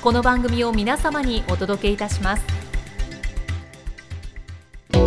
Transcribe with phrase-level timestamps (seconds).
[0.00, 2.44] この番組を皆様にお届けいたします。
[4.92, 5.00] こ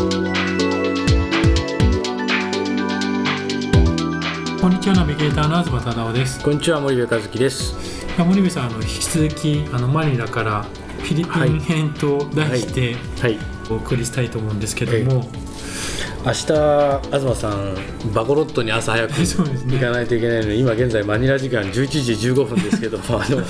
[4.68, 6.43] んにちはナビゲーターの東忠夫です。
[6.43, 8.05] こんにちは森部和樹です。
[8.18, 13.40] 森部さんあの引き続きあのマニラからフィリピン編と題して、はい。
[13.70, 15.26] お送りしたいと思うんですけども、
[16.24, 16.36] 明日
[17.12, 17.76] 東さん
[18.14, 21.72] バコロットに朝早く行かないといけないので今現在マニラ時間11
[22.18, 23.41] 時15分ですけども あの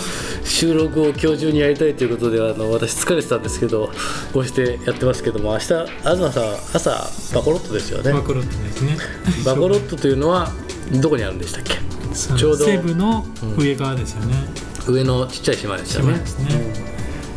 [0.46, 3.92] 収録を今日中にやりたいということであの私疲れてたんですけど
[4.32, 8.14] こうしてやってますけども明日東さん朝バコロットですよね。
[8.14, 8.98] マクロットですね。
[9.46, 10.52] バコロットというのは
[10.94, 11.76] どこにあるんでしたっけ？
[12.38, 13.26] ちょうど西部の
[13.58, 14.36] 上側ですよね、
[14.88, 16.14] 上のちっちゃい島ですよね。
[16.14, 16.22] ね、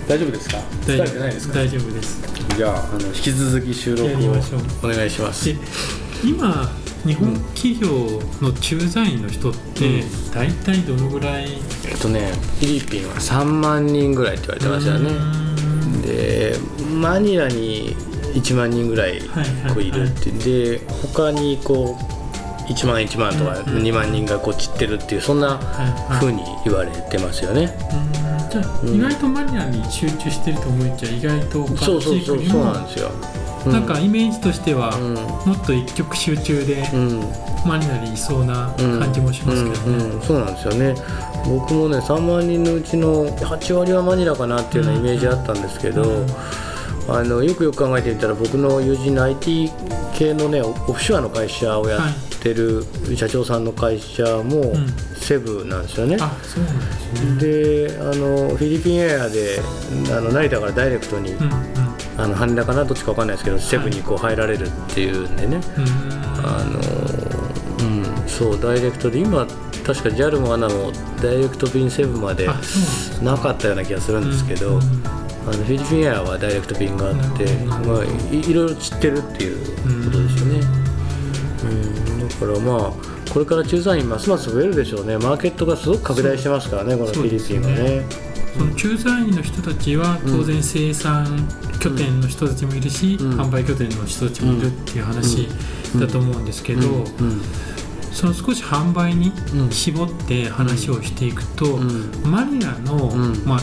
[0.08, 0.58] 大丈夫ですか？
[0.82, 1.54] 疲れてないですか？
[1.54, 2.22] 大丈夫です。
[2.56, 4.60] じゃああの引き続き収録をやりましょう。
[4.84, 5.46] お願いします。
[5.46, 5.56] で
[6.24, 6.70] 今
[7.06, 7.88] 日本企業
[8.40, 10.02] の駐在員の人って
[10.34, 11.48] 大体どのぐらい、
[11.86, 15.10] えっとねフィリピンは3万人ぐらいって言われてましたよね。
[16.06, 16.56] で
[17.00, 17.94] マニラに
[18.34, 19.20] 1万人ぐらい
[19.68, 23.82] こういるってで他にこう1万1万とかうんうん。
[23.82, 26.20] 2万人がこう散ってるっていうそんなはいはい。
[26.20, 27.76] 風に言われてますよね。
[28.18, 28.23] うん
[28.54, 28.94] じゃあ、うん。
[28.94, 33.10] 意外とマニラに集中してると思いきや意外とそうそう地域にもそうそうなんですよ。
[33.66, 35.14] うなんかイメージとしては、うん。
[35.14, 37.20] もっと一極集中でうん。
[37.66, 39.80] マニラにいそうな感じもしますけどね。
[39.86, 40.22] うんうんうん。
[40.22, 40.94] そうなんですよね。
[41.46, 46.26] 僕もね3万人のうちの8割はマニラかなっていうようなイメージあったんですけど、うん
[47.08, 49.70] あのよくよく考えてみたら僕の友人の IT
[50.14, 52.84] 系のねオフショアの会社をやってる
[53.16, 55.14] 社長さんの会社もん。
[55.24, 56.18] セブなんですよね。
[57.38, 59.58] であのフィリピンエアで
[60.10, 61.52] あの成田からダイレクトに、うんうん。
[62.16, 65.84] あの羽田かなどっちか分かんないですけど、セブにこう入られるっていうんでね、うん。
[66.44, 66.78] あの
[67.86, 69.46] うん、そうダイレクトで今
[69.84, 72.46] 確か JAL も ANA もダイレクト便セブまで
[73.22, 80.60] なかったような気がするんですけど、うんうんあのフィリピンエアはダイレクト便があって、まあ、いいろいろ散ってるっていうことですよね。
[81.64, 81.66] う
[82.24, 82.92] ん、だからまあ
[83.32, 85.18] これから駐在員ますます増えるでしょうね。
[85.18, 88.34] マーケットがすごく拡大してますからねこのフィリピンはね。
[88.56, 91.48] その駐在員の人たちは当然生産
[91.80, 93.40] 拠点の人たちもいるし、うん。
[93.40, 95.48] 販売拠点の人たちもいるっていう話
[95.98, 97.42] だと思うんですけど、うん。
[98.12, 99.70] その少し販売にうん。
[99.70, 102.12] 絞って話をしていくと、うん。
[102.24, 103.44] マニラの、うん。
[103.44, 103.60] まあ、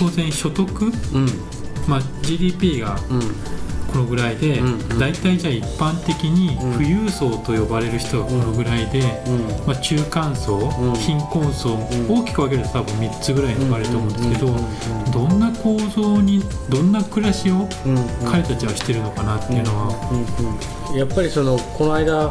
[0.00, 1.26] 当然所得、うん。
[1.86, 3.20] まあ、GDP がうん。
[3.90, 4.62] このぐらいで、
[5.00, 6.72] 大体じゃあ一般的にうん。
[6.74, 9.66] 富裕層と呼ばれる人がこのぐらいで、うん。
[9.66, 10.94] まあ、中間層、ん。
[10.94, 12.08] 貧困層、ん。
[12.08, 14.46] 大きく分けると多分3つぐらいに分かれると思うんですけど、
[15.12, 17.68] どんな構造にどんな暮らしを
[18.30, 22.30] 彼たちはしてるのかなっていうのは、やっぱりそのこの間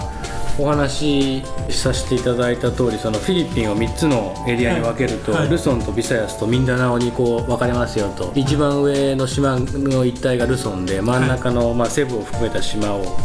[0.60, 5.42] お話しさせていただいた通りそのフィリピンを3つのエリアに分けると、はい。
[5.42, 8.32] はいルソンとビサヤスとミンダナオにこう分かれますよと。
[8.36, 13.18] 一番上の島の一帯がルソンで真ん中の、まあ、セブを含めた島を、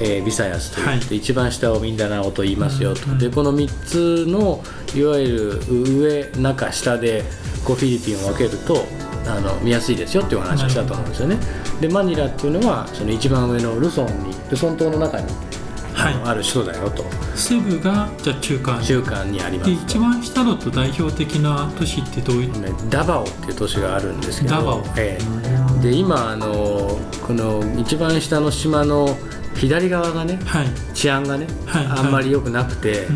[0.00, 1.16] えービサヤスと言って、はい。
[1.16, 4.62] 一番下をミンダナオと言いますよと、でこの3つの
[4.94, 7.24] いわゆる上中下で
[7.64, 8.84] こうフィリピンを分けると
[9.26, 11.36] あの見やすいですよっていうお話をしたと思うんですよね。
[11.80, 15.26] でマニラっていうのはその一番上のルソンにルソン島の中に、
[15.96, 17.02] はある首都だよと。
[17.02, 18.82] い、セブがじゃあ中間。
[18.82, 19.70] 中間にあります。
[19.70, 24.54] で一番下だと代表的な都市ってどういったねダバオっていう都市があるんですけど。
[24.54, 25.18] ダバオえ
[25.80, 25.82] え。
[25.82, 29.16] で今あのこの一番下の島の
[29.54, 30.66] 左側がねはい。
[30.94, 31.86] 治安がね、はい。
[31.86, 33.06] あんまり良くなくて、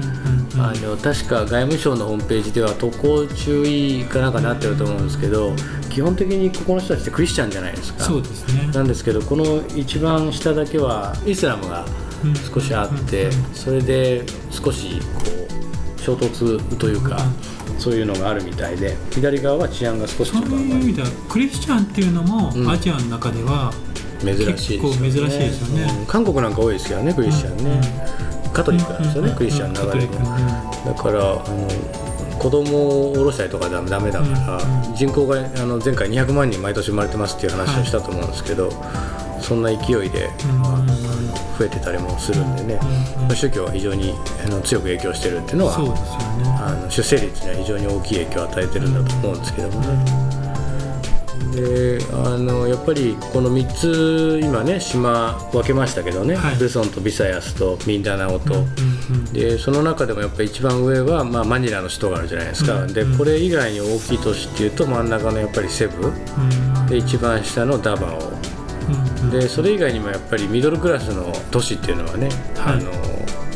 [0.59, 5.55] あの確か外務省のホームページでは渡航注意かなんかなってると思うんですけど
[5.91, 8.05] 基本的にここの人たちってクリスチャンじゃないですか。
[8.05, 8.73] そうですね。
[8.73, 12.10] なんですけどこの一番下だけはイスラムがうん
[12.53, 15.23] 少しあってそれで少しこ
[15.97, 17.19] う衝突というか
[17.79, 22.71] そういうのがあるみたいで左側は治安が少しちそうょっと甘いいう意味ではクリスチャンっていうのもうん。
[22.71, 23.73] アジアの中では、
[24.21, 24.89] 珍しいですよね。
[24.91, 25.99] 結構珍しいですよね。
[26.01, 26.07] うん。
[26.07, 27.81] 韓国なんか多いですけどねクリスチャンね、
[28.53, 31.69] カトリックなんですよね、うんクリスチャンの流れで、カトリックだからあの
[32.39, 38.71] 子供を下ろしたりとかダメダメだから、うん人口があの前回200万人毎年生まれてますっていう話をしたと思うんですけど、
[39.41, 40.59] そんな勢いで、うん。
[40.59, 40.80] ま
[41.61, 42.81] 増えてたりもするんでね、
[43.19, 43.37] うんうん。
[43.37, 44.15] 宗教は非常に
[44.47, 46.59] あの強く影響してるっていうのはそうですよね。
[46.59, 50.31] あの出生率には非常に大きい影響を与えてるんだと思うんですけどもね。
[51.51, 56.57] であのやっぱりこの3つ今ね島分けましたけどね、はい。
[56.57, 58.65] ルソンとビサヤスとミンダナオと、
[59.33, 63.19] でその中でもやっぱり一番上は、まあ、マニラの首都があるじゃないですか、でうんうん。
[63.19, 66.87] これ以外に大きい都市っていうと真ん中のやっぱりセブうん。
[66.87, 68.60] で一番下のダバオ
[69.31, 72.91] でそれ以外にもやっぱりミドルクラスの都市っていうのはね、はいあの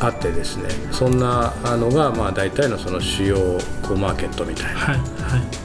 [0.01, 3.37] あってですねそんなあのがまあ大体のその主要
[3.81, 4.79] こうマーケットみたいな。
[4.79, 5.03] はいは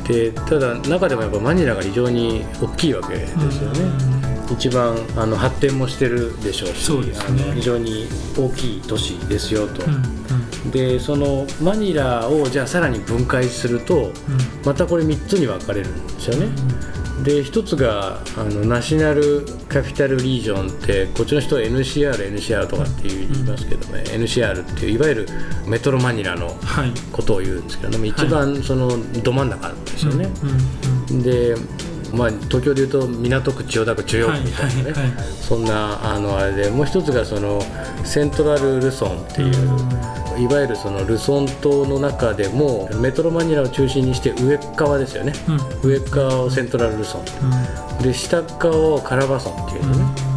[0.05, 0.09] い。
[0.09, 3.81] でただ中でもやっぱマニラが非常に大きいわけですよね、
[4.53, 7.12] 一番あの発展もしてるでしょうしね。
[7.19, 8.07] あの非常に
[8.39, 10.71] 大きい都市ですよと、うんうん。
[10.71, 14.12] でそのマニラをじゃあさらに分解すると
[14.65, 16.47] またこれ3つに分かれるんですよね、
[17.22, 25.28] で一つがあのナショナルカピタルリージョンってこっちの人は NCR、NCR とかって言いますけどね、NCR っていういわゆる
[25.67, 26.93] メトロマニラのはい。
[27.12, 28.88] ことを言うんですけども一番その
[29.22, 30.28] ど真ん中なんですよね、
[31.11, 31.22] うんうん。
[31.22, 31.55] で、
[32.12, 35.27] まあ、東京でいうと港区千代田区中央区みたいなね、はいはいはい。
[35.41, 37.61] そんなあのあれでもう一つがその
[38.05, 45.33] セントラルルソンっていう、いわゆるそのルソン島の中でもメトロマニラを中心にして上側ですよね、
[45.83, 45.91] うん。
[45.91, 47.25] 上側をセントラルルソン。
[47.99, 48.03] うん。
[48.03, 50.31] で下側をカラバソンっていうのね、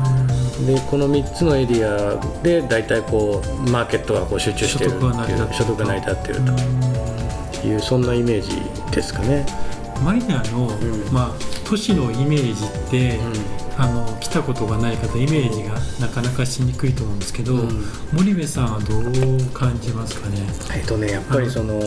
[0.65, 6.41] でこの3つのエリアで大体こうマーケットがこう集中しているっていう所所得得が成り立っている
[7.61, 8.61] というそんなイメージ
[8.91, 9.45] ですかね。
[10.03, 11.13] マニラの、ん。
[11.13, 13.19] まあ、都市のイメージって、
[13.77, 17.85] あの来たことがない方イメージがなかなかしにくいと思うんですけど、うん。
[18.11, 20.37] 森部さんはどう感じますかね？
[20.75, 21.81] えっとねやっぱりその、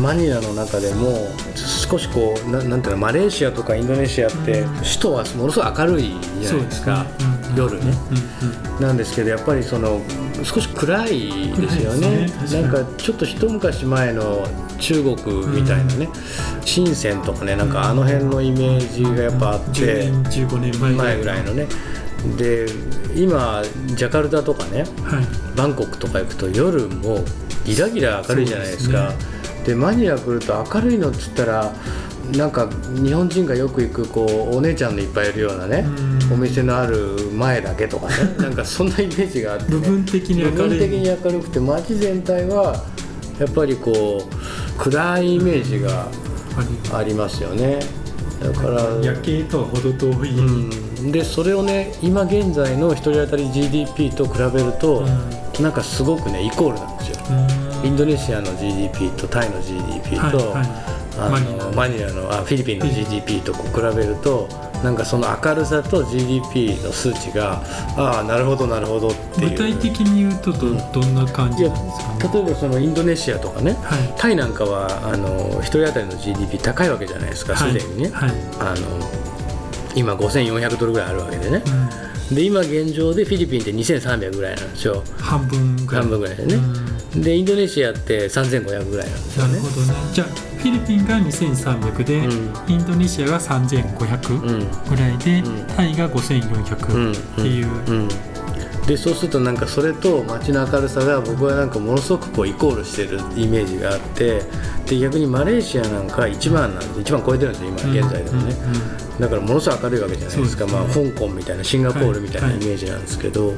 [0.00, 4.76] マニラの中でも少しこうななんていうのマレーシアとかインドネシアって、うん。
[4.78, 6.02] 首都はものすごい明るい
[6.40, 7.06] じゃないですか
[7.48, 10.00] うん夜ね、うんうんなんですけどやっぱりその
[10.42, 12.26] 少し暗いですよね。
[12.26, 12.60] ね。
[12.60, 14.44] なんかちょっと一昔前の
[14.80, 16.08] 中国みたいなね、
[16.64, 21.66] 深センとかねなんかあの辺のイメージがやっぱあって、10年15年前前ぐらいのね。
[22.38, 22.66] で
[23.14, 24.86] 今ジャカルタとかねはい。
[25.56, 27.18] バンコクとか行くと夜も
[27.64, 29.12] ギラギラ明るいじゃないですか。
[29.64, 31.72] で,、マニラ来ると明るいのっつったら
[32.36, 32.68] なんか
[33.02, 36.32] 日本人がよく行くこうお姉ちゃんのいっぱいいるようなねうん。
[36.32, 38.14] お店のある前だけとかね。
[38.40, 42.84] なんかそんなイメージがあって、ね、部分的に明部分るい的に明るくて街全体は
[43.38, 46.08] やっぱりこう暗いイメージが
[46.92, 47.80] ありますよね。
[48.42, 48.82] だから。
[49.02, 55.04] 夜景とは程遠い、うん、でそれをね今現在の1人当たり GDP と比べると、
[55.60, 57.16] なんかすごくねイコールなんですよ。
[57.84, 60.94] インドネシアの GDP とタイの GDP と、はいはい。
[61.16, 64.48] あのマニラマニラのあフィリピンの GDP とこう比べると
[64.84, 67.62] なんかその明るさと GDP の数値が
[67.96, 69.50] ああなるほどなるほどっていう。
[69.50, 72.28] 具体的に言うとどどんな感じなんですか？
[72.28, 74.14] ね例えばそのインドネシアとかねはい。
[74.18, 78.28] タイなんかはあの1人当たりの GDP 高いわけじゃないですかすでにね、はい。
[78.28, 78.80] はいあの
[79.96, 81.62] 今5400ドルぐらいあるわけでね、
[82.32, 85.00] うで今現状でフィリピンって2300ぐらいなんですよ。
[85.00, 86.02] ん半分ぐらい。
[86.02, 86.54] 半分ぐらいでね。
[87.14, 87.22] うん。
[87.22, 89.52] でインドネシアって3500ぐらいなんですよね。
[89.52, 89.94] なるほどね。
[90.12, 92.72] じゃィリピンが2300で、うん。
[92.72, 94.88] インドネシアが3500うん。
[94.88, 95.66] ぐらいで、うん。
[95.66, 96.12] タイがうん。
[96.12, 98.08] 5400っていう、うん。
[98.86, 104.42] でそうするとなんかそれと街の明るさが僕はなんかものすごくこうイコールしてるイメージがあって
[104.86, 108.76] で逆にマレーシアなんか1番なんで1番超えてるんですよ今現在でもね、うん。
[108.76, 108.78] う
[109.16, 109.20] ん。
[109.20, 110.66] だからものすごい明るいわけじゃないですか。
[110.66, 110.72] ね。
[110.72, 112.56] まあ、香港みたいなシンガポールみたいなはい。
[112.56, 113.54] イメージなんですけど、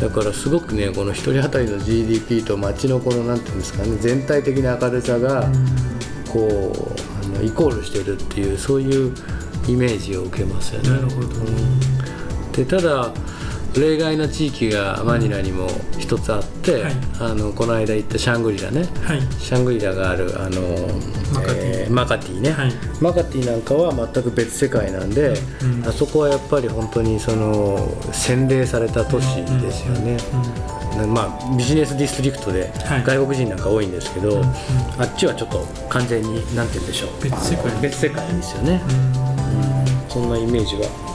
[0.00, 5.48] だからすごくねこの1人当たりの GDP と街のこのなんていうんですかね全体的な明るさが
[6.32, 9.14] こうあのイコールしてるっていうそういう
[9.68, 10.90] イメージを受けますよね。
[10.90, 11.28] なるほど。
[12.52, 13.12] でただ
[13.72, 16.92] 例外な地域がマニラにも一つあって、はい。
[17.20, 18.84] あのこの間行ったシャングリラね。
[19.04, 19.20] はい。
[19.38, 20.60] シャングリラがあるあの
[21.32, 21.84] マカティ。
[21.84, 22.72] えーマカティね、はい。
[23.00, 25.88] マカティなんかは全く別世界なんで、うん。
[25.88, 30.16] あそこはやっぱり本当にその洗礼された都市ですよね、
[31.06, 33.04] まあ、ビジネスディストリクトではい。
[33.04, 34.42] 外国人なんか多いんですけど、
[34.98, 37.22] あっちはちょっと完全に何て言うんでしょう。
[37.22, 37.80] 別世界。
[37.80, 40.10] 別世界ですよね、うん。
[40.10, 41.09] そんなイメージは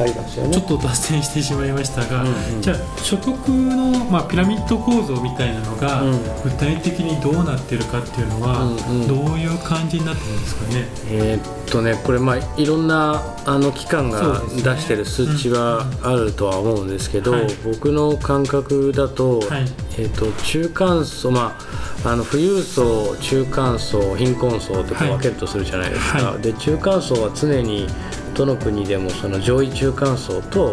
[0.00, 0.54] ありますよね。
[0.54, 2.62] ちょっと脱線してしまいましたが、うんうん。
[2.62, 6.18] じゃあ所得の、まあ、ピラミッド構造みたいなのが、うん。
[6.44, 9.08] 具体的にどうなってるかっていうのは、うんうん。
[9.08, 10.88] どういう感じになってるんですかね？
[11.10, 17.46] えーっとねこれまあいろんなあの機関が出してる数値はあるとは思うんですけど、はい。
[17.64, 19.64] 僕の感覚だと,、はい。
[19.98, 21.58] えーっと中間層ま
[22.04, 25.12] ああの富裕層中間層貧困層とかはい。
[25.14, 26.40] 分けるとするじゃないですか、はい。
[26.40, 27.86] で中間層は常に
[28.38, 30.72] どの国でもその上位中間層と、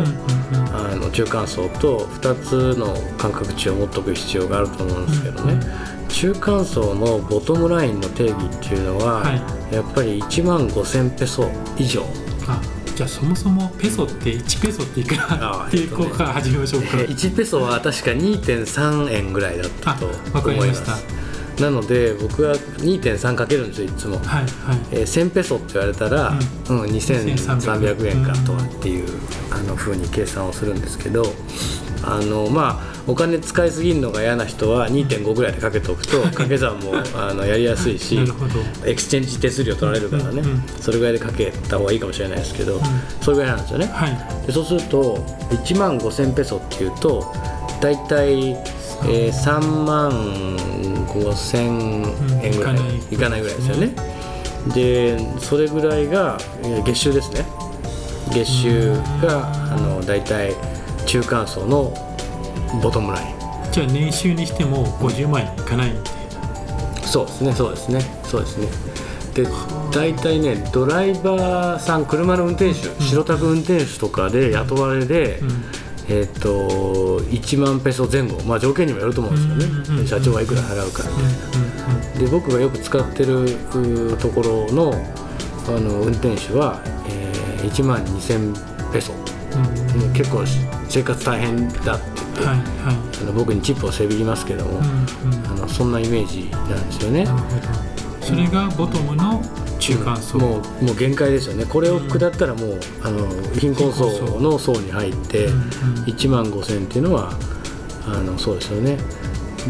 [0.72, 9.34] あの中間層と2つの感覚値を持っておく必要があると思うんですけどね、うん中間層のボトムラインの定義っていうのは、は
[9.69, 9.75] い。
[9.75, 12.05] やっぱり1万5000ペソ以上。
[12.48, 12.62] あ
[12.95, 16.88] じゃあそもそもペソって1ペソっていくらあっていうここから始めましょうか。
[17.03, 20.95] 1ペソは確か2.3円ぐらいだったと思いまました。
[20.95, 21.05] す。
[21.60, 22.55] なので僕は
[22.86, 24.48] 2.3かけるんですよいつも、はいはい。
[24.92, 26.30] えー1000ペソって言われたら、
[26.70, 26.82] うん。
[26.84, 29.08] 2300円かとうんかっていう
[29.51, 31.25] あの風に計算をするんですけど
[32.04, 38.18] あのまあお金使いすぎるのが嫌な人は2.5ぐらいでかけておくと掛け算もあのやりやすいし
[38.86, 42.80] エクスチェンジ手数料取られるからね、うんうんそれぐらいでかけた方がいいかもしれないですけど、
[43.22, 44.46] それぐらいなんですよね、はい。
[44.46, 45.18] でそうすると
[45.50, 47.34] 1万5000ペソっていうと
[47.82, 50.12] 大体、えー、3万
[51.15, 53.95] 5000円ぐらい、うんいかないぐらいですよね。
[54.74, 57.45] でそれぐらいがえー月収ですね。
[58.34, 60.53] 月収があの大体
[61.05, 61.93] 中間層の
[62.81, 63.36] ボトムライン。
[63.72, 65.91] じゃあ年収にしても50万円いかない。
[65.91, 66.10] んで
[67.05, 67.53] そうですね。
[67.53, 68.01] そうですね。
[68.24, 68.67] そうですね。
[69.36, 69.48] で
[69.91, 75.63] 大体ねドライバーさん車の運転手、白タク運転手とかで雇われで、うん
[76.09, 84.93] えっと1万ペソ前後、まあ、条件にもよると思うんですよね、社長はいくら払うかみたいな、で僕がよく使ってるうところの
[85.67, 87.35] あの運転手は、えー
[87.65, 90.59] 1万2000ペソ、うん結構し
[90.89, 92.15] 生活大変だって。
[92.15, 92.65] 言って、はいはい。
[93.21, 95.47] あの僕にチップをせびりますけども、うんうん。
[95.47, 97.25] あのそんなイメージなんですよね。
[98.21, 99.41] それがボトムの
[99.79, 101.65] 中間層、もうもう限界ですよね。
[101.65, 103.27] これを下ったらもう、あの
[103.60, 104.75] 貧困層の層。
[104.82, 105.60] に入って、うんうん。
[106.05, 107.32] 1万5000っていうのは
[108.05, 108.98] あのそうですよね。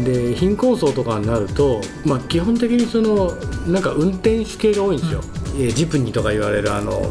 [0.04, 3.32] で貧困層とかになると、まあ、基本的にその
[3.66, 5.20] なんか運転手系が多いんですよ、
[5.54, 7.10] えージプニーとか言われるあの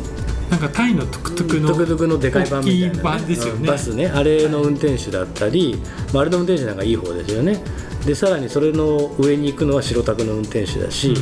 [0.50, 3.60] なんかタイのトゥクトゥクのトゥクトゥクのでかい版みたいな、大きい版ですよね。
[3.62, 3.66] うん。
[3.66, 4.08] バスね。
[4.08, 5.82] あれの運転手だったり、
[6.14, 7.62] まあ、あれの運転手なんかいい方ですよね。
[8.06, 11.16] でさらにそれの上に行くのは白タクの運転手だし、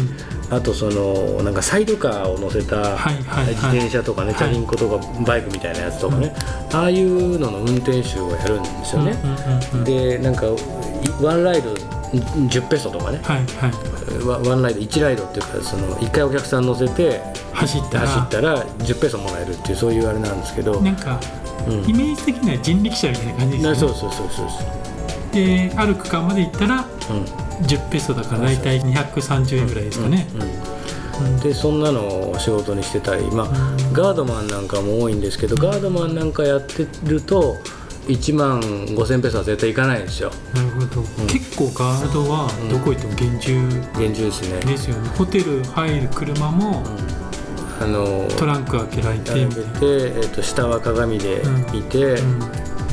[0.49, 3.53] あとそのなんかサイドカーを乗せたはいはいはい。
[3.53, 6.35] 自転車とかね、チャリンコとかバイクみたいなやつとかね、
[6.73, 9.83] ああいうのの運転手をやるんですよね、うんうんうんうん。
[9.85, 10.49] でなんかい
[11.23, 11.73] one ride
[12.13, 14.25] 10ペソとかね、はいはい。
[14.25, 17.21] ワ one ride 1 ride っていうかその1回お客さん乗せて
[17.53, 18.07] 走ったら。
[18.07, 21.19] 走ったら10ペソもらえるっていうそういうあれなんですけど、なんか、
[21.67, 21.89] うん。
[21.89, 23.73] イメージ的には人力車みたいな感じですよね。
[23.73, 24.49] なそうそうそうそう
[25.33, 27.43] である区間まで行ったらうん。
[27.61, 30.27] 10ペソだから大体230円ぐらいですかね、
[31.21, 33.47] うん、でそんなのを仕事にしてたり、まあ、
[33.91, 37.57] ガードマンなんかも多いんですけどガードマンなんかやってると
[38.07, 40.31] 1万5000ペソは絶対いかないんですよ。
[40.53, 43.69] なるほど、結構ガードはどこ行っても厳重。
[43.97, 44.59] 厳重ですね。
[44.59, 46.83] ですよね、ホテル入る車も
[47.81, 49.31] あのトランク開けられて。
[49.31, 51.41] 開て、えっと下は鏡で
[51.73, 52.39] 見て、うん。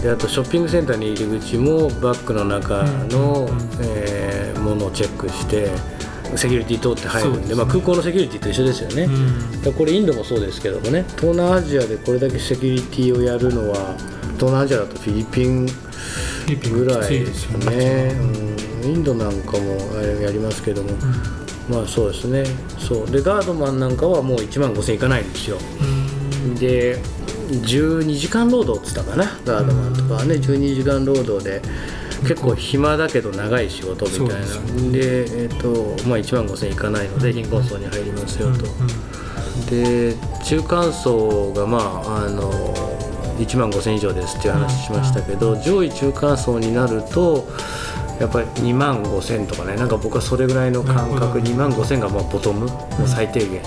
[0.02, 3.58] であとショッピングセンターに入り口もバッグの中の、うん。
[3.80, 5.70] えーものをチェックして
[6.36, 7.54] セキュリティ通って入るんでね。
[7.56, 9.62] まあ、空港のセキュリティと一緒ですよね、うん。
[9.62, 15.66] でこれインドもそうですけどもね東南アジアでこれだけセキュリティをやるのは東南アジアだとフィリピン
[16.72, 18.14] ぐらいいですねね、
[18.82, 19.76] うん、インドなんかも
[20.20, 20.90] やりますけども、
[21.68, 22.44] まあそうですね。
[22.78, 23.10] そう。
[23.10, 25.58] でガードマンなんかはもう1万5000いかないんですよ。
[25.80, 26.54] うん。
[26.56, 26.98] で
[27.50, 30.34] 12時間労働っつったかなガードマンとかはね。
[30.34, 31.62] 12時間労働で
[32.22, 34.92] 結構暇だけど長い仕事みたいな。
[34.92, 38.64] でえっ、とまあ1万5000いかないので貧困層に入りますよと、
[39.70, 42.89] で中間層がまああの
[43.40, 47.46] 1万5000以上ですっていう話しましたけど、上位中間層になると
[48.20, 53.62] やっぱり2万5000とかねなんか僕はそれぐらいの感覚2万5000がまあボトムの最低限、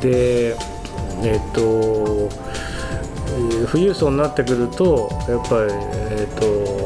[0.00, 0.54] で
[1.22, 2.28] えっ、と
[3.30, 6.78] えー富裕層になってくるとやっぱりえっ、と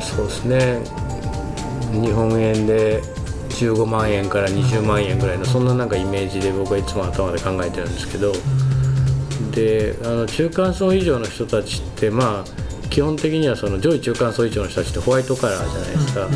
[0.00, 0.78] そうですね
[1.92, 3.02] 日本円で
[3.50, 8.32] 15万円から20万円ぐらいのそんななんかイメージで僕はいつも頭で考えてるんですけど
[9.50, 16.28] であの中間層以上の人たちってまあ基本的にはその上位中間層以上の人たちってホワイトカラーじゃないですか、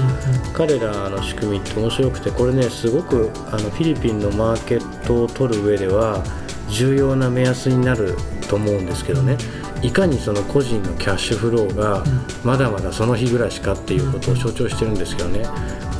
[0.55, 6.25] 彼らの仕組みって面白くてこれねすごくあのフィリピンのマーケットを取る上では
[6.69, 8.17] 重要な目安になる
[8.49, 9.37] と思うんですけどね。
[9.83, 12.02] いかにその個人のキャッシュフローが
[12.43, 15.47] まだまだその日暮らしかっていうことを象徴してるんですけどね。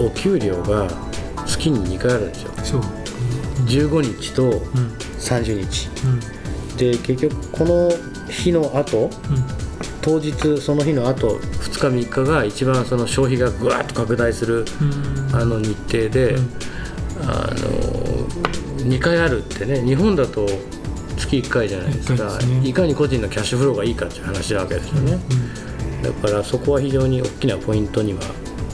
[0.01, 0.89] お給料が
[1.47, 2.53] 月に2回あるんですよ。
[2.65, 2.81] そう。
[3.69, 4.59] 15日とうん。
[5.21, 5.89] 30日。
[6.33, 6.38] うん
[6.79, 7.91] で結局この
[8.31, 9.11] 日の後うん。
[10.01, 15.37] 当日その日の後2日3日が一番その消費がぐわっと拡大するうん。
[15.37, 16.51] あの日程で、うん。
[17.25, 18.09] あの
[18.89, 20.47] 2回あるってね日本だと
[21.19, 22.39] 月1回じゃないですか。
[22.39, 22.67] ね。
[22.67, 25.19] いかに個人のキャッシュフローがいいかっていう話なわけですよね、
[26.03, 28.21] だからそこは非常に大きなポイントには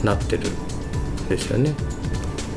[0.03, 1.73] なってるんですよね。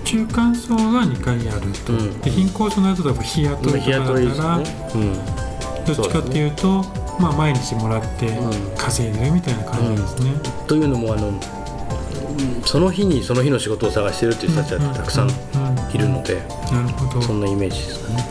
[0.04, 2.20] 中間層が2回あると、うん。
[2.20, 5.38] で貧困層のやつだと日雇いとか日雇いですだったら、よね、うん、
[5.95, 6.85] どっちかっていうと
[7.18, 8.76] まあ、毎日もらってうん。
[8.76, 10.33] 稼いでるみたいな感じですね。
[10.66, 11.40] というのもあのうん
[12.64, 15.28] その日にその日の仕事を探してるっていう人たちはたくさん
[15.92, 16.37] いるので、
[16.71, 17.23] なるほど。
[17.23, 18.28] そんなイメージですかね。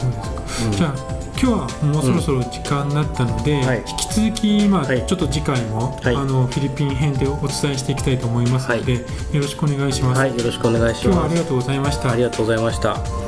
[0.00, 0.72] そうですか、うん。
[0.72, 0.94] じゃあ
[1.40, 3.84] 今日はもうそろそろ時間になったので、はい。
[3.86, 5.06] 引き続き、まあはい。
[5.06, 6.16] ちょっと次回も、はい。
[6.16, 9.00] あのフィリピン編でお伝えしていきたいと思いますので、よ
[9.34, 11.04] ろしくお願いします、はい、よろしくお願いします。
[11.04, 12.10] 今日はありがとうございました。
[12.10, 13.27] ありがとうございました。